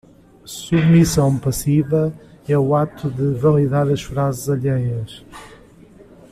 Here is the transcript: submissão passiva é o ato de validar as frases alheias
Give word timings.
submissão 0.45 1.37
passiva 1.37 2.11
é 2.49 2.57
o 2.57 2.73
ato 2.75 3.07
de 3.07 3.35
validar 3.39 3.87
as 3.87 4.01
frases 4.01 4.49
alheias 4.49 5.23